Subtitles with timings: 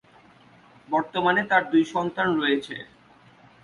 [0.89, 2.75] বর্তমানে তার দুই সন্তান রয়েছে।